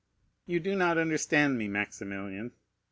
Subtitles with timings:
[0.47, 2.53] "You do not understand me, Maximilian.